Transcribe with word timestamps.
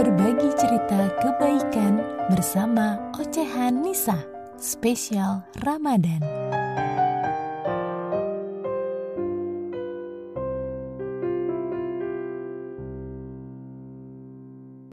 Berbagi 0.00 0.48
cerita 0.56 1.12
kebaikan 1.20 2.00
bersama 2.32 3.12
Ocehan 3.20 3.84
Nisa, 3.84 4.16
spesial 4.56 5.44
Ramadan. 5.60 6.24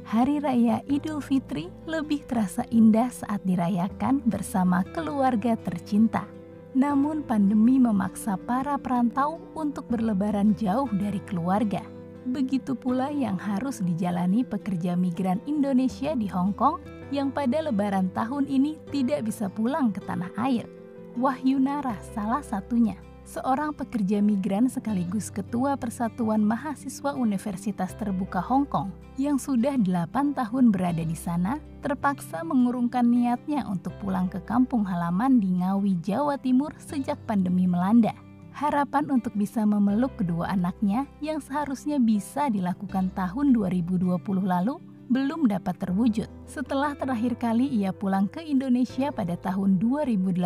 Hari 0.03 0.43
Raya 0.43 0.83
Idul 0.91 1.23
Fitri 1.23 1.71
lebih 1.87 2.27
terasa 2.27 2.67
indah 2.67 3.07
saat 3.07 3.39
dirayakan 3.47 4.19
bersama 4.27 4.83
keluarga 4.91 5.55
tercinta. 5.55 6.27
Namun 6.75 7.23
pandemi 7.23 7.79
memaksa 7.79 8.35
para 8.35 8.75
perantau 8.75 9.39
untuk 9.55 9.87
berlebaran 9.87 10.51
jauh 10.59 10.91
dari 10.91 11.23
keluarga. 11.23 11.95
Begitu 12.27 12.75
pula 12.75 13.07
yang 13.07 13.39
harus 13.39 13.79
dijalani 13.79 14.43
pekerja 14.43 14.99
migran 14.99 15.39
Indonesia 15.47 16.11
di 16.11 16.27
Hong 16.27 16.51
Kong 16.51 16.83
yang 17.07 17.31
pada 17.31 17.63
lebaran 17.63 18.11
tahun 18.11 18.51
ini 18.51 18.75
tidak 18.91 19.31
bisa 19.31 19.47
pulang 19.47 19.95
ke 19.95 20.03
tanah 20.03 20.35
air. 20.35 20.67
Wahyu 21.15 21.55
Nara 21.55 21.95
salah 22.11 22.43
satunya 22.43 22.99
seorang 23.23 23.71
pekerja 23.71 24.19
migran 24.19 24.67
sekaligus 24.67 25.31
ketua 25.31 25.79
Persatuan 25.79 26.43
Mahasiswa 26.43 27.15
Universitas 27.15 27.95
Terbuka 27.95 28.43
Hong 28.43 28.67
Kong 28.67 28.91
yang 29.15 29.39
sudah 29.39 29.79
8 29.79 30.35
tahun 30.35 30.71
berada 30.71 31.03
di 31.07 31.15
sana, 31.15 31.63
terpaksa 31.79 32.43
mengurungkan 32.43 33.07
niatnya 33.07 33.63
untuk 33.71 33.95
pulang 34.03 34.27
ke 34.27 34.43
kampung 34.43 34.83
halaman 34.83 35.39
di 35.39 35.63
Ngawi, 35.63 35.95
Jawa 36.03 36.35
Timur 36.39 36.75
sejak 36.75 37.17
pandemi 37.23 37.71
melanda. 37.71 38.26
Harapan 38.57 39.05
untuk 39.13 39.37
bisa 39.37 39.61
memeluk 39.69 40.17
kedua 40.17 40.49
anaknya 40.49 41.05
yang 41.21 41.37
seharusnya 41.37 42.01
bisa 42.01 42.49
dilakukan 42.49 43.13
tahun 43.13 43.53
2020 43.53 44.17
lalu 44.41 44.81
belum 45.13 45.45
dapat 45.45 45.77
terwujud. 45.77 46.25
Setelah 46.49 46.97
terakhir 46.97 47.37
kali 47.37 47.69
ia 47.69 47.93
pulang 47.93 48.25
ke 48.25 48.41
Indonesia 48.41 49.13
pada 49.13 49.37
tahun 49.37 49.77
2018 49.77 50.41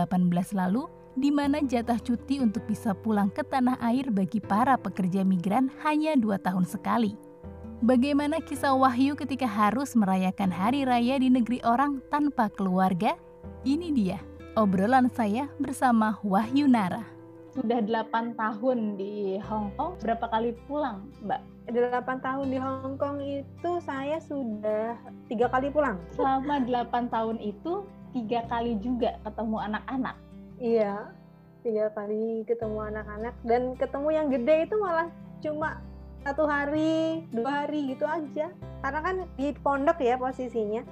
lalu, 0.52 0.92
di 1.16 1.32
mana 1.32 1.64
jatah 1.64 1.96
cuti 2.04 2.44
untuk 2.44 2.68
bisa 2.68 2.92
pulang 2.92 3.32
ke 3.32 3.48
tanah 3.48 3.80
air 3.80 4.12
bagi 4.12 4.44
para 4.44 4.76
pekerja 4.76 5.24
migran 5.24 5.72
hanya 5.80 6.20
dua 6.20 6.36
tahun 6.36 6.68
sekali. 6.68 7.16
Bagaimana 7.80 8.44
kisah 8.44 8.76
Wahyu 8.76 9.16
ketika 9.16 9.48
harus 9.48 9.96
merayakan 9.96 10.52
hari 10.52 10.84
raya 10.84 11.16
di 11.16 11.32
negeri 11.32 11.64
orang 11.64 12.04
tanpa 12.12 12.52
keluarga? 12.52 13.16
Ini 13.64 13.88
dia, 13.96 14.20
obrolan 14.60 15.08
saya 15.16 15.48
bersama 15.64 16.20
Wahyu 16.28 16.68
Nara. 16.68 17.21
Sudah 17.52 17.84
8 17.84 18.40
tahun 18.40 18.96
di 18.96 19.36
Hong 19.44 19.76
Kong, 19.76 20.00
berapa 20.00 20.24
kali 20.32 20.56
pulang, 20.72 21.12
Mbak? 21.20 21.42
8 21.68 22.24
tahun 22.24 22.48
di 22.48 22.56
Hong 22.56 22.96
Kong 22.96 23.20
itu 23.20 23.72
saya 23.84 24.24
sudah 24.24 24.96
tiga 25.28 25.52
kali 25.52 25.68
pulang. 25.68 26.00
Selama 26.16 26.64
8 26.64 27.12
tahun 27.12 27.44
itu 27.44 27.84
tiga 28.16 28.48
kali 28.48 28.80
juga 28.80 29.20
ketemu 29.28 29.58
anak-anak. 29.68 30.16
Iya, 30.64 31.12
tiga 31.60 31.92
kali 31.92 32.48
ketemu 32.48 32.80
anak-anak 32.88 33.36
dan 33.44 33.76
ketemu 33.76 34.08
yang 34.16 34.28
gede 34.32 34.56
itu 34.72 34.76
malah 34.80 35.08
cuma 35.44 35.84
satu 36.24 36.46
hari, 36.46 37.26
dua 37.36 37.66
hari 37.66 37.92
gitu 37.92 38.08
aja. 38.08 38.48
Karena 38.80 39.00
kan 39.04 39.16
di 39.36 39.52
pondok 39.60 40.00
ya 40.00 40.16
posisinya. 40.16 40.88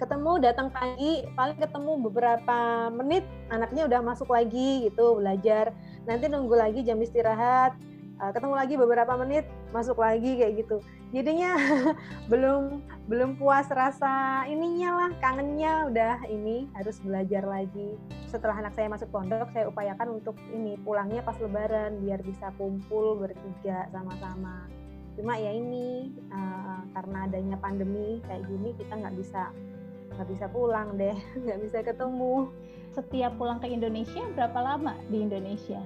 Ketemu 0.00 0.40
datang 0.40 0.72
pagi, 0.72 1.28
paling 1.36 1.60
ketemu 1.60 1.92
beberapa 2.08 2.88
menit, 2.88 3.20
anaknya 3.52 3.84
udah 3.84 4.00
masuk 4.00 4.32
lagi 4.32 4.88
gitu 4.88 5.20
belajar. 5.20 5.76
Nanti 6.08 6.24
nunggu 6.28 6.54
lagi 6.56 6.80
jam 6.84 7.00
istirahat, 7.00 7.76
uh, 8.20 8.30
ketemu 8.30 8.54
lagi 8.54 8.74
beberapa 8.76 9.12
menit 9.16 9.48
masuk 9.72 9.96
lagi 9.98 10.36
kayak 10.38 10.64
gitu. 10.64 10.78
Jadinya 11.10 11.56
belum 12.32 12.84
belum 13.10 13.40
puas 13.40 13.66
rasa 13.72 14.44
ininya 14.46 14.94
lah 14.94 15.10
kangennya 15.18 15.90
udah 15.90 16.16
ini 16.28 16.68
harus 16.76 17.00
belajar 17.02 17.42
lagi. 17.42 17.96
Setelah 18.28 18.62
anak 18.62 18.76
saya 18.76 18.86
masuk 18.92 19.10
pondok 19.10 19.50
saya 19.50 19.66
upayakan 19.66 20.22
untuk 20.22 20.36
ini 20.54 20.78
pulangnya 20.84 21.24
pas 21.24 21.34
lebaran 21.40 21.98
biar 22.04 22.22
bisa 22.22 22.52
kumpul 22.60 23.18
bertiga 23.18 23.90
sama-sama. 23.90 24.68
Cuma 25.18 25.34
ya 25.36 25.50
ini 25.50 26.14
uh, 26.30 26.86
karena 26.94 27.26
adanya 27.26 27.56
pandemi 27.58 28.22
kayak 28.28 28.46
gini 28.46 28.72
kita 28.78 28.94
nggak 28.94 29.16
bisa 29.18 29.50
nggak 30.14 30.28
bisa 30.36 30.46
pulang 30.50 30.94
deh 30.98 31.16
nggak 31.42 31.58
bisa 31.64 31.78
ketemu 31.86 32.50
setiap 32.90 33.38
pulang 33.38 33.62
ke 33.62 33.70
Indonesia 33.70 34.22
berapa 34.34 34.58
lama 34.58 34.94
di 35.08 35.22
Indonesia 35.22 35.82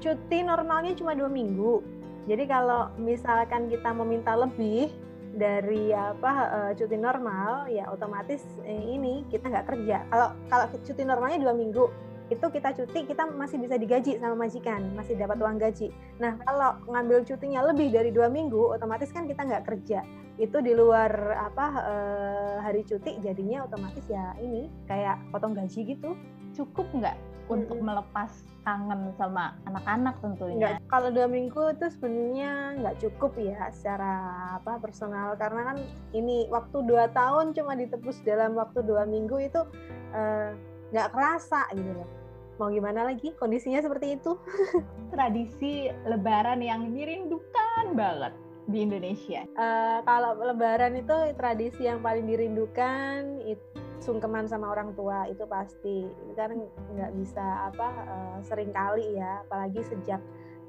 cuti 0.00 0.38
normalnya 0.44 0.92
cuma 0.96 1.16
dua 1.16 1.26
minggu. 1.26 1.80
Jadi 2.26 2.44
kalau 2.50 2.90
misalkan 2.98 3.70
kita 3.70 3.94
meminta 3.94 4.34
lebih 4.34 4.90
dari 5.36 5.92
apa 5.94 6.32
uh, 6.48 6.72
cuti 6.74 6.96
normal, 6.98 7.70
ya 7.70 7.86
otomatis 7.92 8.42
eh, 8.66 8.82
ini 8.96 9.22
kita 9.30 9.46
nggak 9.46 9.66
kerja. 9.68 10.02
Kalau 10.10 10.28
kalau 10.50 10.66
cuti 10.82 11.02
normalnya 11.06 11.38
dua 11.42 11.54
minggu, 11.54 11.84
itu 12.26 12.46
kita 12.50 12.74
cuti 12.74 13.06
kita 13.06 13.30
masih 13.30 13.62
bisa 13.62 13.78
digaji 13.78 14.18
sama 14.18 14.46
majikan, 14.46 14.82
masih 14.98 15.14
dapat 15.14 15.38
uang 15.38 15.62
gaji. 15.62 15.94
Nah 16.18 16.34
kalau 16.42 16.74
ngambil 16.90 17.22
cutinya 17.22 17.62
lebih 17.70 17.94
dari 17.94 18.10
dua 18.10 18.26
minggu, 18.26 18.74
otomatis 18.74 19.14
kan 19.14 19.30
kita 19.30 19.46
nggak 19.46 19.64
kerja. 19.66 20.02
Itu 20.36 20.58
di 20.60 20.74
luar 20.74 21.10
apa 21.38 21.66
uh, 21.80 22.56
hari 22.66 22.82
cuti, 22.82 23.22
jadinya 23.22 23.64
otomatis 23.64 24.04
ya 24.10 24.34
ini 24.42 24.66
kayak 24.90 25.22
potong 25.30 25.54
gaji 25.54 25.96
gitu. 25.96 26.18
Cukup 26.52 26.90
nggak 26.90 27.16
untuk 27.46 27.78
melepas 27.78 28.30
kangen 28.66 29.14
sama 29.14 29.54
anak-anak 29.70 30.18
tentunya. 30.18 30.82
Enggak, 30.82 30.90
kalau 30.90 31.08
dua 31.14 31.30
minggu 31.30 31.62
itu 31.78 31.86
sebenarnya 31.94 32.50
nggak 32.82 32.96
cukup 33.06 33.38
ya 33.38 33.70
secara 33.70 34.12
apa 34.58 34.82
personal 34.82 35.38
karena 35.38 35.62
kan 35.70 35.78
ini 36.10 36.50
waktu 36.50 36.82
dua 36.82 37.06
tahun 37.14 37.54
cuma 37.54 37.78
ditebus 37.78 38.18
dalam 38.26 38.58
waktu 38.58 38.82
dua 38.82 39.06
minggu 39.06 39.38
itu 39.38 39.62
eh, 40.10 40.50
nggak 40.90 41.10
kerasa 41.14 41.66
gitu 41.74 41.90
loh. 41.90 42.08
Mau 42.56 42.72
gimana 42.72 43.04
lagi 43.04 43.36
kondisinya 43.36 43.84
seperti 43.84 44.16
itu. 44.16 44.36
Tradisi 45.12 45.92
Lebaran 46.08 46.64
yang 46.64 46.88
dirindukan 46.92 47.92
banget 47.92 48.32
di 48.66 48.82
Indonesia. 48.82 49.46
Uh, 49.54 50.02
kalau 50.02 50.34
Lebaran 50.42 50.98
itu 50.98 51.14
tradisi 51.38 51.86
yang 51.86 52.02
paling 52.02 52.26
dirindukan 52.26 53.38
itu 53.46 53.62
sungkeman 54.02 54.44
sama 54.46 54.70
orang 54.70 54.92
tua 54.92 55.24
itu 55.26 55.42
pasti 55.48 56.04
kan 56.36 56.52
nggak 56.94 57.12
bisa 57.16 57.72
apa 57.72 57.88
uh, 58.06 58.38
sering 58.44 58.70
kali 58.70 59.16
ya 59.16 59.42
apalagi 59.48 59.80
sejak 59.82 60.20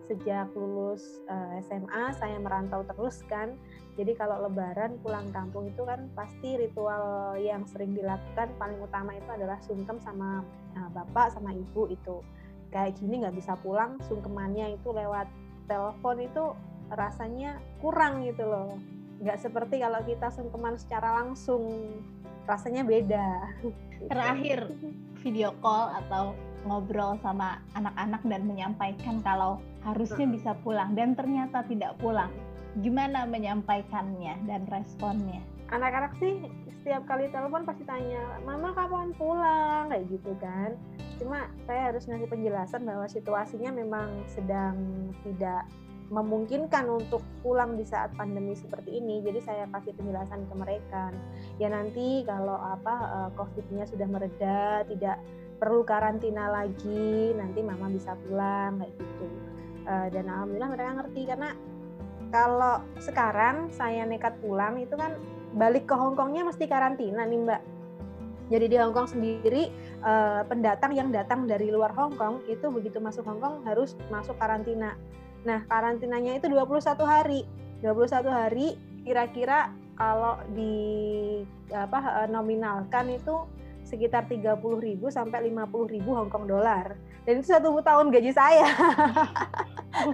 sejak 0.07 0.49
lulus 0.55 1.19
uh, 1.27 1.59
eh, 1.59 1.63
SMA 1.67 2.15
saya 2.15 2.39
merantau 2.39 2.81
terus 2.87 3.21
kan. 3.27 3.53
Jadi 3.99 4.13
kalau 4.13 4.45
lebaran 4.45 5.01
pulang 5.01 5.27
kampung 5.33 5.67
itu 5.67 5.81
kan 5.83 6.07
pasti 6.13 6.55
ritual 6.55 7.35
yang 7.41 7.65
sering 7.65 7.97
dilakukan 7.97 8.53
paling 8.61 8.77
utama 8.79 9.17
itu 9.17 9.29
adalah 9.29 9.57
sungkem 9.65 9.97
sama 9.99 10.45
uh, 10.79 10.89
bapak 10.95 11.35
sama 11.35 11.51
ibu 11.51 11.91
itu. 11.91 12.23
Kayak 12.71 12.97
gini 13.01 13.25
nggak 13.25 13.35
bisa 13.35 13.57
pulang 13.59 13.99
sungkemannya 14.05 14.77
itu 14.77 14.89
lewat 14.93 15.27
telepon 15.67 16.17
itu 16.23 16.55
rasanya 16.93 17.59
kurang 17.83 18.23
gitu 18.23 18.47
loh. 18.47 18.79
Nggak 19.19 19.43
seperti 19.43 19.81
kalau 19.81 19.99
kita 20.05 20.31
sungkeman 20.31 20.79
secara 20.79 21.23
langsung 21.23 21.63
rasanya 22.47 22.85
beda. 22.87 23.27
Terakhir 24.13 24.71
video 25.25 25.51
call 25.59 25.89
atau 26.05 26.37
ngobrol 26.67 27.15
sama 27.23 27.63
anak-anak 27.73 28.21
dan 28.27 28.41
menyampaikan 28.43 29.23
kalau 29.23 29.57
harusnya 29.87 30.27
bisa 30.27 30.51
pulang 30.61 30.91
dan 30.99 31.15
ternyata 31.15 31.63
tidak 31.63 31.95
pulang. 32.03 32.29
Gimana 32.83 33.23
menyampaikannya 33.23 34.43
dan 34.45 34.67
responnya? 34.67 35.39
Anak-anak 35.71 36.15
sih 36.19 36.43
setiap 36.79 37.03
kali 37.07 37.27
telepon 37.31 37.67
pasti 37.67 37.83
tanya, 37.87 38.39
"Mama 38.43 38.71
kapan 38.75 39.11
pulang?" 39.15 39.91
kayak 39.91 40.07
gitu 40.11 40.31
kan. 40.39 40.75
Cuma 41.19 41.47
saya 41.65 41.91
harus 41.91 42.05
ngasih 42.07 42.29
penjelasan 42.29 42.87
bahwa 42.87 43.07
situasinya 43.09 43.71
memang 43.73 44.07
sedang 44.29 44.75
tidak 45.25 45.67
memungkinkan 46.07 46.87
untuk 46.87 47.19
pulang 47.43 47.75
di 47.75 47.83
saat 47.83 48.15
pandemi 48.15 48.55
seperti 48.55 49.03
ini. 49.03 49.19
Jadi 49.19 49.43
saya 49.43 49.67
kasih 49.67 49.91
penjelasan 49.99 50.47
ke 50.47 50.55
mereka. 50.55 51.11
Ya 51.59 51.67
nanti 51.67 52.23
kalau 52.23 52.55
apa 52.55 52.95
uh, 52.95 53.29
COVID-nya 53.35 53.83
sudah 53.83 54.07
mereda, 54.07 54.87
tidak 54.87 55.19
perlu 55.59 55.83
karantina 55.83 56.47
lagi, 56.47 57.35
nanti 57.35 57.59
mama 57.59 57.91
bisa 57.91 58.15
pulang 58.23 58.79
kayak 58.79 58.93
gitu. 58.95 59.46
Uh, 59.87 60.11
dan 60.11 60.27
alhamdulillah 60.27 60.71
mereka 60.75 60.91
ngerti 60.99 61.21
karena 61.23 61.49
kalau 62.27 62.83
sekarang 62.99 63.71
saya 63.71 64.03
nekat 64.03 64.35
pulang 64.43 64.75
itu 64.83 64.99
kan 64.99 65.15
balik 65.55 65.87
ke 65.87 65.95
Hongkongnya 65.95 66.43
mesti 66.43 66.67
karantina 66.67 67.23
nih 67.23 67.39
mbak. 67.39 67.61
Jadi 68.51 68.65
di 68.67 68.77
Hongkong 68.79 69.07
sendiri 69.07 69.71
uh, 70.03 70.43
pendatang 70.43 70.91
yang 70.91 71.07
datang 71.15 71.47
dari 71.47 71.71
luar 71.71 71.95
Hongkong 71.95 72.43
itu 72.51 72.67
begitu 72.67 72.99
masuk 72.99 73.23
Hongkong 73.23 73.63
harus 73.63 73.95
masuk 74.11 74.35
karantina 74.35 74.99
Nah, 75.47 75.63
karantinanya 75.63 76.35
itu 76.35 76.51
21 76.51 76.83
hari. 77.07 77.47
21 77.79 78.27
hari 78.27 78.67
kira-kira 79.07 79.71
kalau 79.95 80.41
di 80.51 80.75
apa 81.69 82.25
eh, 82.25 82.27
nominalkan 82.27 83.13
itu 83.13 83.45
sekitar 83.87 84.27
30.000 84.27 84.99
sampai 85.07 85.47
50.000 85.47 86.03
Hong 86.03 86.27
Kong 86.27 86.43
dolar. 86.49 86.99
Dan 87.23 87.39
itu 87.39 87.47
satu 87.47 87.79
tahun 87.79 88.11
gaji 88.11 88.31
saya. 88.35 88.67
Oh, 90.05 90.13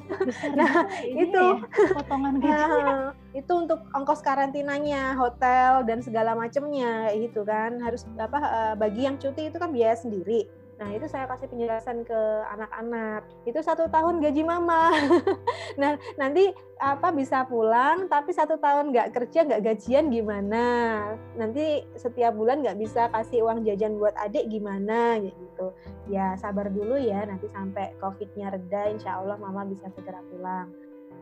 nah 0.55 0.87
itu 1.03 1.43
ya, 1.43 1.91
potongan. 1.91 2.33
Nah, 2.39 3.11
itu 3.35 3.51
untuk 3.51 3.83
ongkos 3.91 4.23
karantinanya, 4.23 5.17
hotel 5.19 5.83
dan 5.83 5.99
segala 5.99 6.33
macamnya 6.37 7.11
gitu 7.17 7.43
kan 7.43 7.75
harus 7.83 8.07
apa 8.15 8.39
eh, 8.39 8.75
bagi 8.79 9.03
yang 9.03 9.19
cuti 9.19 9.51
itu 9.51 9.57
kan 9.59 9.69
biaya 9.75 9.97
sendiri. 9.99 10.47
Nah 10.79 10.89
itu 10.89 11.05
saya 11.05 11.29
kasih 11.29 11.47
penjelasan 11.49 12.01
ke 12.03 12.19
anak-anak. 12.49 13.25
Itu 13.45 13.61
satu 13.61 13.85
tahun 13.89 14.19
gaji 14.23 14.41
mama. 14.41 14.89
nah 15.81 15.97
nanti 16.17 16.49
apa 16.81 17.13
bisa 17.13 17.45
pulang, 17.45 18.09
tapi 18.09 18.33
satu 18.33 18.57
tahun 18.57 18.91
nggak 18.91 19.11
kerja 19.13 19.45
nggak 19.45 19.63
gajian 19.63 20.09
gimana? 20.09 20.65
Nanti 21.37 21.85
setiap 21.95 22.33
bulan 22.33 22.65
nggak 22.65 22.79
bisa 22.81 23.07
kasih 23.13 23.45
uang 23.45 23.63
jajan 23.63 24.01
buat 24.01 24.17
adik 24.17 24.49
gimana 24.49 25.21
gitu. 25.21 25.71
Ya 26.09 26.33
sabar 26.41 26.67
dulu 26.73 26.97
ya. 26.97 27.23
Nanti 27.23 27.47
sampai 27.53 27.93
covidnya 28.01 28.51
reda, 28.51 28.89
insya 28.89 29.21
Allah 29.21 29.37
mama 29.37 29.63
bisa 29.67 29.87
segera 29.93 30.19
pulang 30.33 30.73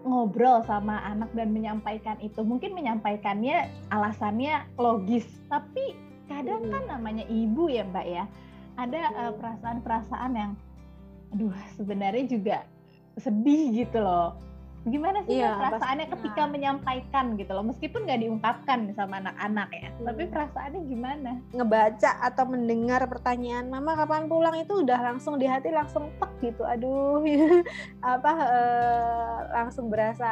ngobrol 0.01 0.65
sama 0.65 0.97
anak 1.05 1.29
dan 1.37 1.53
menyampaikan 1.53 2.17
itu 2.25 2.41
mungkin 2.41 2.73
menyampaikannya 2.73 3.69
alasannya 3.93 4.65
logis 4.81 5.29
tapi 5.45 5.93
kadang 6.25 6.65
kan 6.73 6.83
namanya 6.89 7.21
ibu 7.29 7.69
ya 7.69 7.85
mbak 7.85 8.07
ya 8.07 8.25
ada 8.87 9.01
uh, 9.13 9.33
perasaan-perasaan 9.37 10.31
yang 10.33 10.51
aduh 11.31 11.55
sebenarnya 11.77 12.25
juga 12.27 12.57
sedih 13.19 13.85
gitu 13.85 14.01
loh. 14.01 14.35
Gimana 14.81 15.21
sih 15.29 15.37
iya, 15.37 15.53
perasaannya 15.61 16.09
pasti. 16.09 16.25
ketika 16.25 16.43
menyampaikan 16.49 17.37
gitu 17.37 17.53
loh? 17.53 17.61
Meskipun 17.61 18.01
nggak 18.01 18.21
diungkapkan 18.25 18.89
sama 18.97 19.21
anak-anak 19.21 19.69
ya 19.77 19.87
hmm. 19.93 20.05
tapi 20.09 20.23
perasaannya 20.25 20.81
gimana? 20.89 21.31
Ngebaca 21.53 22.11
atau 22.25 22.45
mendengar 22.49 23.05
pertanyaan 23.05 23.69
mama 23.69 23.93
kapan 23.93 24.25
pulang? 24.25 24.57
Itu 24.57 24.81
udah 24.81 24.99
langsung 25.13 25.37
di 25.37 25.45
hati 25.45 25.69
langsung 25.69 26.09
tek 26.17 26.33
gitu 26.41 26.65
aduh. 26.65 27.21
Apa 28.01 28.31
uh, 28.33 29.37
langsung 29.53 29.93
berasa 29.93 30.25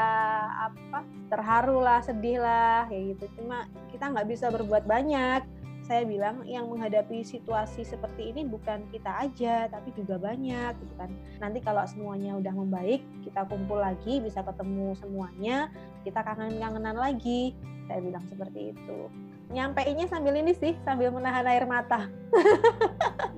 apa 0.49 1.05
terharu 1.29 1.85
lah 1.85 2.01
sedih 2.01 2.41
lah 2.41 2.89
kayak 2.89 3.13
gitu. 3.13 3.29
Cuma 3.37 3.69
kita 3.93 4.09
nggak 4.09 4.27
bisa 4.33 4.49
berbuat 4.49 4.89
banyak 4.89 5.58
saya 5.89 6.05
bilang 6.05 6.45
yang 6.45 6.69
menghadapi 6.69 7.25
situasi 7.25 7.81
seperti 7.81 8.29
ini 8.29 8.45
bukan 8.45 8.85
kita 8.93 9.25
aja 9.25 9.65
tapi 9.65 9.89
juga 9.97 10.21
banyak 10.21 10.77
gitu 10.85 10.93
kan. 10.93 11.09
Nanti 11.41 11.65
kalau 11.65 11.81
semuanya 11.89 12.37
udah 12.37 12.53
membaik 12.53 13.01
kita 13.25 13.41
kumpul 13.49 13.81
lagi 13.81 14.21
bisa 14.21 14.45
ketemu 14.45 14.93
semuanya 15.01 15.73
kita 16.05 16.21
kangen-kangenan 16.21 16.93
lagi. 16.93 17.57
Saya 17.89 18.05
bilang 18.05 18.21
seperti 18.29 18.77
itu. 18.77 19.09
Nyampeinnya 19.49 20.05
sambil 20.05 20.37
ini 20.37 20.53
sih 20.53 20.77
sambil 20.85 21.09
menahan 21.09 21.41
air 21.49 21.65
mata 21.65 22.05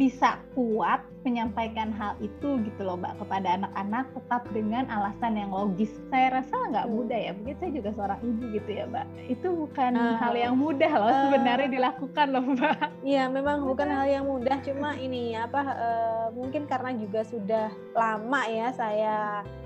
bisa 0.00 0.40
kuat 0.52 1.02
menyampaikan 1.24 1.88
hal 1.96 2.14
itu 2.20 2.60
gitu 2.60 2.80
loh 2.84 3.00
mbak 3.00 3.16
kepada 3.16 3.56
anak-anak 3.56 4.04
tetap 4.12 4.42
dengan 4.52 4.84
alasan 4.92 5.40
yang 5.40 5.50
logis. 5.50 5.88
Saya 6.12 6.40
rasa 6.40 6.52
nggak 6.52 6.86
hmm. 6.86 6.94
mudah 6.94 7.18
ya 7.18 7.32
mungkin 7.32 7.56
saya 7.58 7.70
juga 7.72 7.90
seorang 7.96 8.20
ibu 8.20 8.42
gitu 8.52 8.70
ya 8.70 8.84
mbak. 8.90 9.06
Itu 9.32 9.48
bukan 9.56 9.92
uh, 9.96 10.16
hal 10.20 10.34
yang 10.36 10.54
mudah 10.60 10.92
loh 10.92 11.10
uh, 11.10 11.20
sebenarnya 11.28 11.68
dilakukan 11.72 12.26
loh 12.28 12.44
mbak. 12.44 12.78
Iya 13.00 13.24
memang 13.32 13.64
bukan 13.64 13.88
hal 13.88 14.06
yang 14.08 14.24
mudah 14.28 14.56
cuma 14.60 14.96
ini 15.00 15.36
apa 15.36 15.62
uh, 15.64 16.26
mungkin 16.36 16.68
karena 16.68 16.92
juga 16.96 17.24
sudah 17.24 17.68
lama 17.96 18.42
ya 18.48 18.68
saya 18.76 19.16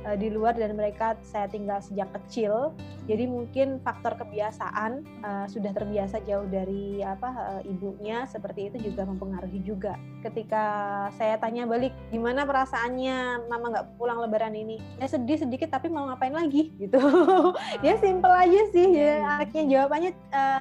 uh, 0.07 0.17
di 0.17 0.31
luar 0.31 0.55
dan 0.55 0.79
mereka 0.79 1.19
saya 1.27 1.51
tinggal 1.51 1.83
sejak 1.83 2.09
kecil 2.23 2.73
jadi 3.09 3.25
mungkin 3.25 3.81
faktor 3.81 4.15
kebiasaan 4.21 5.03
uh, 5.25 5.47
sudah 5.49 5.73
terbiasa 5.73 6.21
jauh 6.29 6.45
dari 6.45 7.01
apa 7.01 7.31
uh, 7.33 7.63
ibunya 7.65 8.29
seperti 8.29 8.69
itu 8.69 8.93
juga 8.93 9.09
mempengaruhi 9.09 9.58
juga. 9.63 9.95
Ketika 10.19 10.65
saya 11.15 11.39
tanya 11.39 11.63
balik 11.63 11.95
gimana 12.11 12.43
perasaannya? 12.43 13.47
Mama 13.47 13.71
nggak 13.71 13.87
pulang 13.95 14.19
lebaran 14.19 14.55
ini? 14.55 14.83
Ya 14.99 15.07
sedih 15.07 15.39
sedikit 15.39 15.71
tapi 15.71 15.87
mau 15.87 16.11
ngapain 16.11 16.35
lagi? 16.35 16.71
Gitu. 16.81 16.99
Ya 17.83 17.95
simple 18.03 18.33
aja 18.33 18.61
sih. 18.75 18.89
Ya 18.95 19.23
iya. 19.23 19.39
anaknya 19.39 19.63
jawabannya 19.67 20.11
uh, 20.35 20.59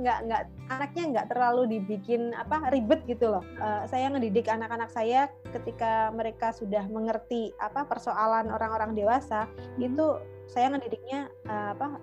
nggak 0.00 0.18
nggak 0.28 0.42
anaknya 0.72 1.04
nggak 1.14 1.26
terlalu 1.30 1.62
dibikin 1.78 2.32
apa 2.36 2.68
ribet 2.72 3.00
gitu 3.08 3.32
loh. 3.32 3.44
Uh, 3.60 3.84
saya 3.88 4.08
ngedidik 4.12 4.48
anak-anak 4.48 4.90
saya 4.92 5.28
ketika 5.52 6.10
mereka 6.12 6.52
sudah 6.52 6.84
mengerti 6.88 7.52
apa 7.60 7.84
persoalan 7.88 8.50
orang-orang 8.50 8.92
dewasa 8.96 9.46
hmm. 9.48 9.86
itu 9.86 10.06
saya 10.50 10.72
ngedidiknya 10.72 11.32
uh, 11.48 11.72
apa 11.76 12.00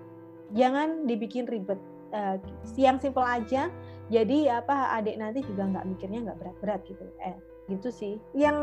jangan 0.54 1.06
dibikin 1.06 1.46
ribet. 1.46 1.78
Uh, 2.12 2.36
siang 2.68 3.00
simple 3.00 3.24
aja 3.24 3.72
jadi 4.08 4.62
apa 4.62 4.98
adik 4.98 5.16
nanti 5.20 5.44
juga 5.46 5.68
nggak 5.68 5.86
mikirnya 5.86 6.20
nggak 6.30 6.38
berat-berat 6.40 6.80
gitu. 6.88 7.04
Eh 7.22 7.36
gitu 7.70 7.88
sih. 7.94 8.14
Yang 8.34 8.58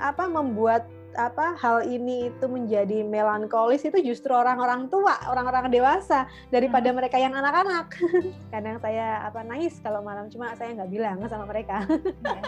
apa 0.00 0.24
membuat 0.30 0.88
apa 1.18 1.58
hal 1.58 1.82
ini 1.90 2.30
itu 2.30 2.46
menjadi 2.46 3.02
melankolis 3.02 3.82
itu 3.82 3.98
justru 3.98 4.30
orang-orang 4.30 4.86
tua 4.86 5.18
orang-orang 5.26 5.66
dewasa 5.66 6.30
daripada 6.54 6.94
hmm. 6.94 6.96
mereka 7.02 7.16
yang 7.18 7.34
anak-anak. 7.34 7.90
Kadang 8.54 8.78
saya 8.78 9.26
apa 9.26 9.42
nangis 9.42 9.82
kalau 9.82 10.00
malam 10.06 10.30
cuma 10.30 10.54
saya 10.54 10.72
nggak 10.78 10.90
bilang 10.90 11.18
sama 11.26 11.44
mereka. 11.50 11.82
Ya. 12.22 12.42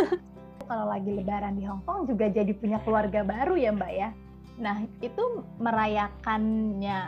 kalau 0.70 0.86
lagi 0.86 1.10
lebaran 1.10 1.58
di 1.58 1.66
Hong 1.66 1.82
Kong 1.82 2.06
juga 2.06 2.30
jadi 2.30 2.54
punya 2.54 2.78
keluarga 2.86 3.20
baru 3.26 3.58
ya 3.58 3.70
mbak 3.74 3.92
ya. 3.92 4.10
Nah 4.56 4.86
itu 5.02 5.44
merayakannya 5.60 6.98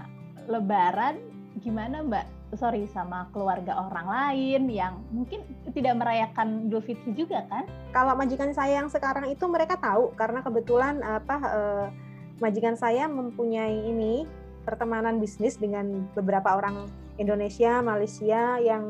lebaran 0.50 1.17
gimana 1.62 2.03
mbak 2.05 2.26
sorry 2.53 2.85
sama 2.93 3.29
keluarga 3.33 3.89
orang 3.89 4.07
lain 4.09 4.63
yang 4.69 5.01
mungkin 5.09 5.41
tidak 5.73 5.97
merayakan 5.97 6.69
Idul 6.69 6.85
Fitri 6.85 7.13
juga 7.17 7.49
kan? 7.49 7.65
Kalau 7.97 8.13
majikan 8.13 8.53
saya 8.53 8.85
yang 8.85 8.93
sekarang 8.93 9.33
itu 9.33 9.45
mereka 9.49 9.81
tahu 9.81 10.13
karena 10.13 10.45
kebetulan 10.45 11.01
apa 11.01 11.37
eh, 11.41 11.87
majikan 12.45 12.77
saya 12.77 13.09
mempunyai 13.09 13.89
ini 13.89 14.29
pertemanan 14.63 15.19
bisnis 15.19 15.59
dengan 15.59 16.07
beberapa 16.13 16.55
orang 16.55 16.87
Indonesia, 17.17 17.81
Malaysia 17.81 18.61
yang 18.61 18.85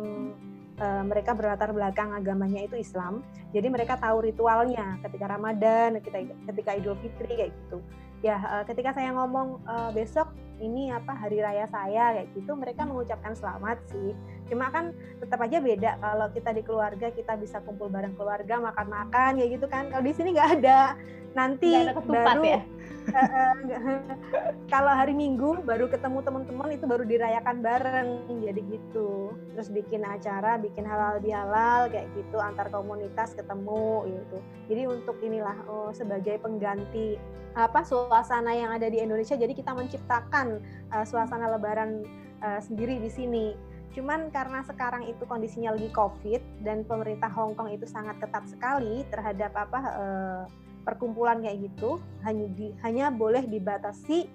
eh, 0.83 1.03
mereka 1.07 1.31
berlatar 1.33 1.71
belakang 1.71 2.19
agamanya 2.19 2.67
itu 2.67 2.75
Islam. 2.75 3.23
Jadi 3.55 3.71
mereka 3.71 3.95
tahu 3.95 4.27
ritualnya 4.27 4.99
ketika 5.07 5.39
Ramadan, 5.39 6.03
ketika 6.03 6.19
ketika 6.51 6.71
Idul 6.75 6.99
Fitri 6.99 7.31
kayak 7.31 7.53
gitu. 7.55 7.79
Ya, 8.27 8.39
eh, 8.39 8.65
ketika 8.67 8.91
saya 8.91 9.15
ngomong 9.15 9.63
besok 9.95 10.31
ini 10.63 10.95
apa 10.95 11.11
hari 11.19 11.43
raya 11.43 11.67
saya 11.67 12.15
kayak 12.15 12.29
gitu 12.39 12.55
mereka 12.55 12.87
mengucapkan 12.87 13.35
selamat 13.35 13.83
sih. 13.91 14.15
Cuma 14.47 14.71
kan 14.71 14.95
tetap 15.19 15.43
aja 15.43 15.59
beda 15.59 15.99
kalau 15.99 16.27
kita 16.31 16.55
di 16.55 16.63
keluarga 16.63 17.11
kita 17.11 17.35
bisa 17.35 17.59
kumpul 17.67 17.91
bareng 17.91 18.15
keluarga 18.15 18.63
makan-makan 18.63 19.43
kayak 19.43 19.51
gitu 19.59 19.67
kan. 19.67 19.91
Kalau 19.91 20.07
di 20.07 20.15
sini 20.15 20.39
nggak 20.39 20.63
ada. 20.63 20.95
Nanti 21.33 21.73
ada 21.73 21.97
baru 21.97 22.45
ya? 22.45 22.63
Kalau 24.73 24.93
hari 24.93 25.17
Minggu 25.17 25.65
baru 25.65 25.89
ketemu 25.89 26.21
teman-teman 26.23 26.77
itu 26.77 26.85
baru 26.85 27.09
dirayakan 27.09 27.65
bareng 27.65 28.09
jadi 28.45 28.61
gitu. 28.69 29.33
Terus 29.57 29.69
bikin 29.73 30.05
acara 30.05 30.61
bikin 30.61 30.85
halal 30.85 31.19
bihalal 31.19 31.89
kayak 31.89 32.13
gitu 32.15 32.37
antar 32.37 32.69
komunitas 32.69 33.33
ketemu 33.33 34.07
gitu. 34.13 34.37
Jadi 34.69 34.83
untuk 34.93 35.17
inilah 35.25 35.57
oh, 35.67 35.91
sebagai 35.97 36.37
pengganti 36.37 37.17
apa 37.53 37.85
suasana 37.85 38.57
yang 38.57 38.73
ada 38.73 38.89
di 38.89 39.01
Indonesia 39.01 39.37
jadi 39.37 39.53
kita 39.53 39.77
menciptakan 39.77 40.52
uh, 40.93 41.05
suasana 41.07 41.49
Lebaran 41.55 42.03
uh, 42.43 42.61
sendiri 42.61 42.99
di 42.99 43.09
sini. 43.09 43.47
Cuman 43.93 44.33
karena 44.33 44.65
sekarang 44.65 45.05
itu 45.05 45.29
kondisinya 45.29 45.77
lagi 45.77 45.93
COVID 45.93 46.65
dan 46.65 46.83
pemerintah 46.89 47.29
Hong 47.29 47.53
Kong 47.53 47.69
itu 47.69 47.85
sangat 47.85 48.17
ketat 48.25 48.49
sekali 48.49 49.05
terhadap 49.13 49.53
apa 49.53 49.81
uh, 49.85 50.43
perkumpulan 50.83 51.45
kayak 51.45 51.71
gitu 51.71 52.01
hanya 52.27 52.47
di, 52.57 52.73
hanya 52.83 53.13
boleh 53.13 53.45
dibatasi 53.45 54.27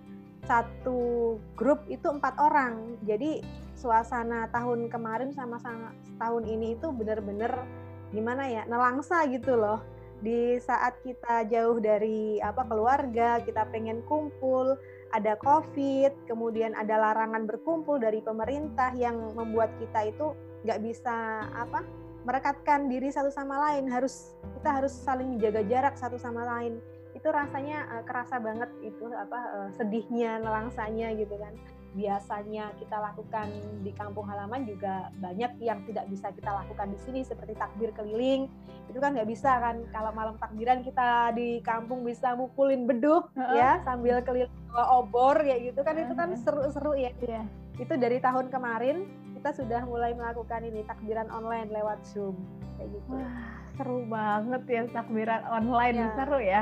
satu 0.47 1.36
grup 1.57 1.83
itu 1.91 2.07
empat 2.07 2.39
orang. 2.39 2.95
Jadi 3.03 3.43
suasana 3.75 4.47
tahun 4.53 4.88
kemarin 4.88 5.33
sama 5.36 5.59
sama 5.59 5.91
tahun 6.17 6.47
ini 6.47 6.79
itu 6.79 6.89
benar-benar 6.93 7.67
gimana 8.15 8.47
ya 8.47 8.63
nelangsa 8.69 9.27
gitu 9.27 9.59
loh. 9.59 9.83
Di 10.17 10.57
saat 10.57 10.97
kita 11.05 11.45
jauh 11.51 11.77
dari 11.77 12.41
apa 12.41 12.65
keluarga 12.65 13.38
kita 13.43 13.69
pengen 13.69 14.01
kumpul 14.09 14.79
ada 15.15 15.39
covid 15.39 16.11
kemudian 16.27 16.75
ada 16.75 16.99
larangan 16.99 17.47
berkumpul 17.47 17.99
dari 18.01 18.19
pemerintah 18.19 18.91
yang 18.97 19.15
membuat 19.37 19.71
kita 19.79 20.11
itu 20.11 20.35
nggak 20.67 20.83
bisa 20.83 21.47
apa 21.55 21.85
merekatkan 22.27 22.91
diri 22.91 23.07
satu 23.07 23.31
sama 23.31 23.55
lain. 23.55 23.87
Harus 23.87 24.35
kita 24.59 24.83
harus 24.83 24.91
saling 24.91 25.39
menjaga 25.39 25.63
jarak 25.63 25.95
satu 25.95 26.19
sama 26.19 26.43
lain. 26.43 26.83
Itu 27.15 27.31
rasanya 27.31 27.87
uh, 27.87 28.03
kerasa 28.03 28.35
banget 28.43 28.67
itu 28.83 29.07
apa 29.15 29.39
uh, 29.55 29.69
sedihnya 29.79 30.43
nelangsanya 30.43 31.15
gitu 31.15 31.39
kan 31.39 31.55
biasanya 31.97 32.69
kita 32.77 33.01
lakukan 33.01 33.49
di 33.81 33.89
kampung 33.97 34.29
halaman 34.29 34.69
juga 34.69 35.09
banyak 35.17 35.57
yang 35.57 35.81
tidak 35.89 36.05
bisa 36.13 36.29
kita 36.29 36.53
lakukan 36.53 36.93
di 36.93 36.99
sini 37.01 37.25
seperti 37.25 37.57
takbir 37.57 37.89
keliling 37.97 38.45
itu 38.87 39.01
kan 39.01 39.17
nggak 39.17 39.25
bisa 39.25 39.57
kan 39.57 39.81
kalau 39.89 40.13
malam 40.13 40.37
takbiran 40.37 40.85
kita 40.85 41.33
di 41.33 41.57
kampung 41.65 42.05
bisa 42.05 42.37
mukulin 42.37 42.85
beduk 42.85 43.33
uh 43.33 43.41
-uh. 43.41 43.57
ya 43.57 43.71
sambil 43.81 44.21
keliling 44.21 44.53
obor 44.77 45.41
ya 45.41 45.57
gitu 45.57 45.81
kan 45.81 45.97
uh 45.97 46.05
-huh. 46.05 46.05
itu 46.05 46.13
kan 46.13 46.29
seru-seru 46.37 46.93
ya 46.93 47.09
yeah. 47.25 47.45
itu 47.81 47.93
dari 47.97 48.21
tahun 48.21 48.53
kemarin 48.53 49.09
kita 49.33 49.53
sudah 49.53 49.81
mulai 49.89 50.13
melakukan 50.13 50.61
ini 50.65 50.85
takbiran 50.85 51.29
online 51.33 51.73
lewat 51.73 52.05
Zoom 52.05 52.37
kayak 52.77 52.89
gitu. 52.93 53.09
Wah, 53.17 53.37
seru 53.77 53.99
banget 54.05 54.63
ya 54.69 54.81
takbiran 54.93 55.41
online, 55.49 55.97
ya. 55.97 56.07
seru 56.13 56.39
ya. 56.39 56.61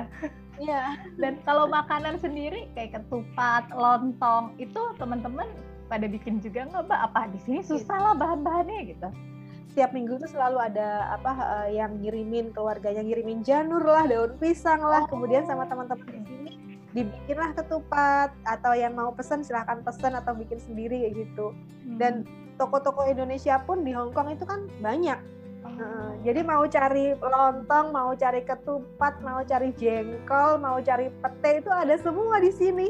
Iya. 0.59 0.99
Dan 1.19 1.41
kalau 1.43 1.67
makanan 1.67 2.19
sendiri 2.19 2.67
kayak 2.73 3.01
ketupat, 3.01 3.67
lontong 3.71 4.55
itu 4.57 4.79
teman-teman 4.99 5.47
pada 5.91 6.05
bikin 6.07 6.39
juga 6.41 6.65
nggak 6.69 6.85
mbak? 6.89 6.99
Apa 7.11 7.19
di 7.31 7.39
sini 7.43 7.59
susah 7.61 7.97
lah 7.99 8.13
bahan-bahannya 8.15 8.95
gitu? 8.95 9.09
Setiap 9.71 9.91
minggu 9.91 10.15
tuh 10.23 10.31
selalu 10.31 10.71
ada 10.71 11.19
apa 11.19 11.31
uh, 11.35 11.67
yang 11.67 11.99
ngirimin 11.99 12.55
keluarganya 12.55 13.03
ngirimin 13.03 13.43
janur 13.43 13.83
lah, 13.83 14.07
daun 14.07 14.39
pisang 14.39 14.79
lah, 14.79 15.03
oh. 15.03 15.09
kemudian 15.11 15.43
sama 15.43 15.67
teman-teman 15.67 16.07
di 16.07 16.23
sini 16.23 16.51
dibikinlah 16.95 17.51
ketupat 17.59 18.31
atau 18.47 18.71
yang 18.71 18.95
mau 18.95 19.11
pesan 19.11 19.43
silahkan 19.43 19.83
pesan 19.83 20.15
atau 20.15 20.31
bikin 20.31 20.63
sendiri 20.63 21.03
kayak 21.03 21.27
gitu. 21.27 21.51
Hmm. 21.51 21.99
Dan 21.99 22.13
toko-toko 22.55 23.03
Indonesia 23.03 23.59
pun 23.67 23.83
di 23.83 23.91
Hong 23.91 24.15
Kong 24.15 24.31
itu 24.31 24.47
kan 24.47 24.63
banyak 24.79 25.19
Uh, 25.65 26.13
jadi 26.21 26.45
mau 26.45 26.61
cari 26.69 27.17
lontong, 27.17 27.89
mau 27.89 28.13
cari 28.13 28.45
ketupat, 28.45 29.17
mau 29.25 29.41
cari 29.41 29.73
jengkol, 29.73 30.61
mau 30.61 30.77
cari 30.77 31.09
pete 31.09 31.65
itu 31.65 31.71
ada 31.73 31.97
semua 31.97 32.37
di 32.37 32.53
sini. 32.53 32.87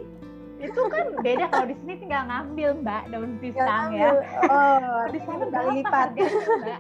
Itu 0.60 0.88
kan 0.88 1.16
beda 1.20 1.52
kalau 1.52 1.68
di 1.72 1.76
sini 1.84 1.94
tinggal 2.00 2.28
ngambil 2.32 2.70
mbak 2.84 3.04
daun 3.12 3.40
pisang 3.40 3.96
ya. 3.96 4.12
Oh, 4.48 5.04
di 5.12 5.20
sana 5.24 5.46
kali 5.52 5.70
lipat. 5.84 6.10
Harganya, 6.16 6.78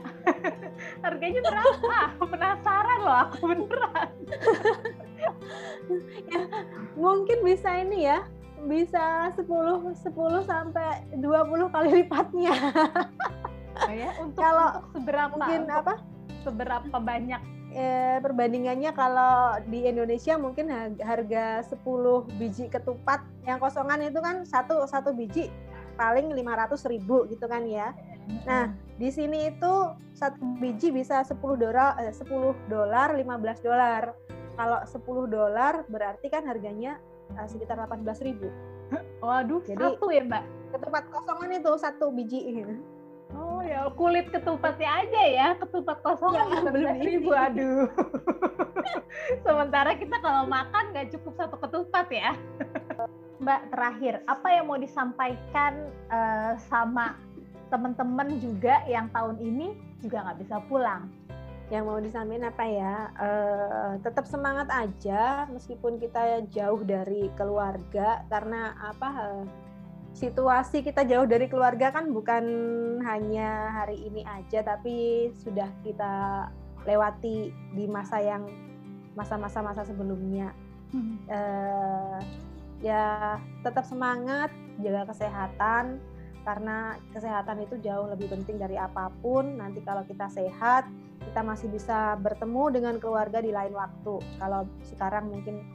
harganya 1.03 1.41
berapa? 1.43 1.97
Penasaran 2.23 2.99
loh 3.03 3.17
aku 3.27 3.35
beneran. 3.51 4.09
ya, 6.31 6.41
mungkin 6.95 7.37
bisa 7.43 7.69
ini 7.83 8.07
ya, 8.07 8.23
bisa 8.63 9.31
10 9.35 9.43
10 9.43 10.11
sampai 10.43 11.03
20 11.19 11.75
kali 11.75 11.89
lipatnya. 12.03 12.55
Ya, 13.91 14.09
untuk, 14.23 14.39
kalau 14.39 14.67
untuk 14.79 14.91
seberapa 14.95 15.33
mungkin 15.35 15.61
untuk 15.67 15.79
apa? 15.83 15.93
Seberapa 16.45 16.97
banyak 17.01 17.41
eh, 17.75 18.17
perbandingannya 18.23 18.91
kalau 18.95 19.59
di 19.67 19.83
Indonesia 19.85 20.39
mungkin 20.39 20.71
harga 21.03 21.65
10 21.67 21.83
biji 22.39 22.71
ketupat 22.71 23.21
yang 23.43 23.59
kosongan 23.59 24.07
itu 24.07 24.19
kan 24.23 24.47
satu 24.47 24.87
satu 24.87 25.11
biji 25.11 25.51
paling 25.99 26.31
500 26.31 26.91
ribu 26.91 27.27
gitu 27.27 27.45
kan 27.51 27.67
ya. 27.67 27.91
Nah, 28.47 28.73
di 28.97 29.13
sini 29.13 29.53
itu 29.53 29.73
satu 30.17 30.41
biji 30.57 30.89
bisa 30.89 31.21
10 31.21 31.35
dolar 31.59 31.99
eh, 31.99 32.15
10 32.15 32.71
dolar 32.71 33.13
15 33.13 33.67
dolar. 33.67 34.03
Kalau 34.55 34.79
10 34.87 35.27
dolar 35.27 35.83
berarti 35.91 36.31
kan 36.31 36.47
harganya 36.47 36.95
eh, 37.35 37.47
sekitar 37.47 37.75
18 37.75 38.07
ribu. 38.23 38.47
Waduh, 39.19 39.65
Jadi, 39.65 39.81
satu 39.81 40.13
ya 40.13 40.21
Mbak? 40.23 40.43
Ketupat 40.77 41.03
kosongan 41.11 41.57
itu 41.59 41.71
satu 41.75 42.13
biji. 42.13 42.39
Ya 43.65 43.89
kulit 43.97 44.29
ketupatnya 44.29 44.89
aja 45.01 45.21
ya 45.25 45.47
ketupat 45.57 45.97
kosong 46.05 46.37
ya, 46.37 46.45
belum 46.69 46.97
ribu 47.01 47.33
aduh. 47.33 47.89
Sementara 49.45 49.97
kita 49.97 50.21
kalau 50.21 50.45
makan 50.45 50.93
nggak 50.93 51.09
cukup 51.17 51.33
satu 51.33 51.57
ketupat 51.57 52.07
ya. 52.13 52.31
Mbak 53.41 53.61
terakhir 53.73 54.13
apa 54.29 54.47
yang 54.53 54.69
mau 54.69 54.77
disampaikan 54.77 55.89
uh, 56.13 56.53
sama 56.69 57.17
teman-teman 57.73 58.37
juga 58.37 58.85
yang 58.85 59.09
tahun 59.09 59.41
ini 59.41 59.73
juga 60.05 60.29
nggak 60.29 60.39
bisa 60.45 60.55
pulang? 60.69 61.09
Yang 61.73 61.83
mau 61.89 61.97
disampaikan 61.97 62.45
apa 62.53 62.65
ya? 62.69 62.95
Uh, 63.17 63.91
tetap 64.05 64.29
semangat 64.29 64.69
aja 64.69 65.49
meskipun 65.49 65.97
kita 65.97 66.45
jauh 66.53 66.85
dari 66.85 67.33
keluarga 67.33 68.21
karena 68.29 68.77
apa? 68.77 69.09
Uh, 69.09 69.64
situasi 70.15 70.79
kita 70.79 71.03
jauh 71.03 71.27
dari 71.27 71.51
keluarga 71.51 71.91
kan 71.91 72.07
bukan 72.15 72.43
hanya 73.03 73.83
hari 73.83 73.99
ini 73.99 74.23
aja 74.23 74.63
tapi 74.63 75.27
sudah 75.43 75.67
kita 75.83 76.47
lewati 76.87 77.51
di 77.75 77.85
masa 77.85 78.23
yang 78.23 78.47
masa-masa 79.13 79.59
masa 79.59 79.83
sebelumnya. 79.83 80.55
Hmm. 80.95 81.17
uh, 81.27 82.19
ya 82.79 83.35
tetap 83.65 83.83
semangat 83.83 84.53
jaga 84.79 85.09
kesehatan 85.11 85.97
karena 86.45 86.93
kesehatan 87.09 87.65
itu 87.65 87.75
jauh 87.81 88.07
lebih 88.07 88.31
penting 88.31 88.55
dari 88.55 88.79
apa 88.79 89.11
pun. 89.19 89.59
Nanti 89.59 89.83
kalau 89.83 90.07
kita 90.07 90.31
sehat 90.31 90.87
kita 91.25 91.41
masih 91.43 91.67
bisa 91.67 92.15
bertemu 92.23 92.63
dengan 92.71 92.95
keluarga 93.03 93.43
di 93.43 93.51
lain 93.51 93.75
waktu. 93.75 94.23
Kalau 94.39 94.63
sekarang 94.87 95.27
mungkin 95.27 95.65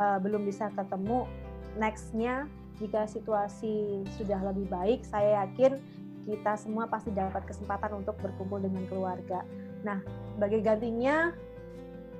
uh, 0.00 0.16
belum 0.22 0.48
bisa 0.48 0.72
ketemu 0.72 1.28
nextnya 1.76 2.48
jika 2.80 3.04
situasi 3.04 4.02
sudah 4.16 4.40
lebih 4.40 4.66
baik, 4.72 5.04
saya 5.04 5.44
yakin 5.44 5.76
kita 6.24 6.56
semua 6.56 6.88
pasti 6.88 7.12
dapat 7.12 7.44
kesempatan 7.44 8.00
untuk 8.00 8.16
berkumpul 8.20 8.60
dengan 8.60 8.88
keluarga. 8.88 9.44
Nah, 9.84 10.00
sebagai 10.36 10.64
gantinya 10.64 11.32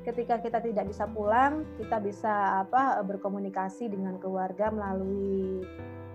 ketika 0.04 0.40
kita 0.40 0.60
tidak 0.60 0.88
bisa 0.88 1.08
pulang, 1.08 1.64
kita 1.80 2.00
bisa 2.00 2.64
apa 2.64 3.00
berkomunikasi 3.04 3.88
dengan 3.88 4.16
keluarga 4.20 4.72
melalui 4.72 5.64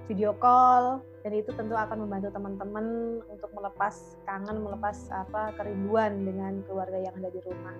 video 0.05 0.37
call 0.37 1.01
dan 1.25 1.33
itu 1.33 1.49
tentu 1.57 1.73
akan 1.73 2.05
membantu 2.05 2.29
teman-teman 2.29 2.85
untuk 3.25 3.49
melepas 3.57 4.17
kangen, 4.29 4.61
melepas 4.61 5.09
apa 5.09 5.57
kerinduan 5.57 6.21
dengan 6.21 6.61
keluarga 6.69 7.01
yang 7.01 7.13
ada 7.17 7.33
di 7.33 7.41
rumah. 7.41 7.73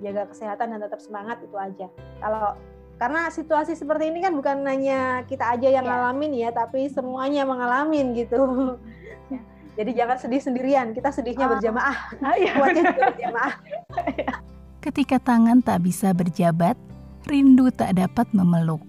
Jaga 0.00 0.24
kesehatan 0.32 0.72
dan 0.72 0.80
tetap 0.80 1.00
semangat 1.04 1.44
itu 1.44 1.54
aja. 1.60 1.86
Kalau 2.18 2.56
karena 3.02 3.26
situasi 3.34 3.74
seperti 3.74 4.14
ini 4.14 4.22
kan 4.22 4.30
bukan 4.30 4.62
hanya 4.62 5.26
kita 5.26 5.58
aja 5.58 5.66
yang 5.66 5.82
ya. 5.82 5.90
ngalamin 5.90 6.32
ya, 6.38 6.54
tapi 6.54 6.86
semuanya 6.86 7.42
mengalamin 7.42 8.14
gitu. 8.14 8.38
Ya. 9.26 9.42
Jadi 9.74 9.90
jangan 9.98 10.16
sedih 10.22 10.38
sendirian, 10.38 10.94
kita 10.94 11.10
sedihnya 11.10 11.50
oh. 11.50 11.58
berjamaah. 11.58 11.98
Ah, 12.22 12.36
iya. 12.42 12.54
berjamaah. 12.54 13.54
Ketika 14.78 15.18
tangan 15.18 15.58
tak 15.66 15.82
bisa 15.82 16.14
berjabat, 16.14 16.78
rindu 17.26 17.74
tak 17.74 17.98
dapat 17.98 18.30
memeluk. 18.30 18.86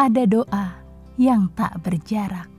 Ada 0.00 0.24
doa 0.24 0.80
yang 1.20 1.52
tak 1.52 1.76
berjarak. 1.84 2.49